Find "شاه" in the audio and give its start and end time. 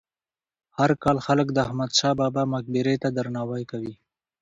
1.99-2.15